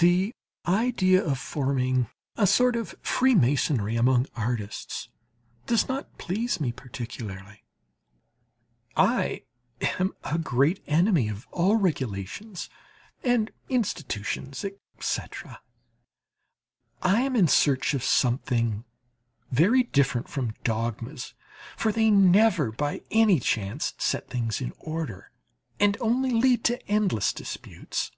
The 0.00 0.34
idea 0.66 1.24
of 1.24 1.38
forming 1.38 2.10
a 2.36 2.46
sort 2.46 2.76
of 2.76 2.94
freemasonry 3.00 3.96
among 3.96 4.26
artists 4.36 5.08
does 5.64 5.88
not 5.88 6.18
please 6.18 6.60
me 6.60 6.72
particularly; 6.72 7.64
I 8.98 9.44
am 9.98 10.12
a 10.24 10.36
great 10.36 10.82
enemy 10.86 11.30
of 11.30 11.46
all 11.52 11.76
regulations 11.76 12.68
and 13.22 13.50
institutions, 13.70 14.62
etc. 14.98 15.62
I 17.00 17.22
am 17.22 17.34
in 17.34 17.48
search 17.48 17.94
of 17.94 18.04
something 18.04 18.84
very 19.50 19.84
different 19.84 20.28
from 20.28 20.54
dogmas, 20.64 21.32
for 21.78 21.92
they 21.92 22.10
never 22.10 22.70
by 22.72 23.00
any 23.10 23.40
chance 23.40 23.94
set 23.96 24.28
things 24.28 24.60
in 24.60 24.74
order, 24.78 25.30
and 25.80 25.96
only 25.98 26.30
lead 26.32 26.62
to 26.64 26.86
endless 26.90 27.32
disputes. 27.32 28.10